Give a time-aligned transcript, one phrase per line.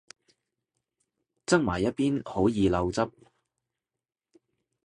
[1.45, 3.07] 側埋一邊好易漏汁